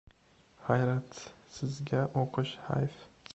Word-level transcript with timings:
Hayratsizga 0.69 2.01
o‘qish 2.23 2.57
hayf! 2.71 2.99